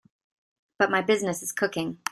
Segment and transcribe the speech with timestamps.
[0.79, 1.99] But my business is cooking.